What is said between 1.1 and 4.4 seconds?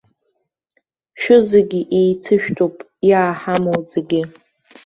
Шәызегьы еицышәтәуп иааҳамоу зегьы.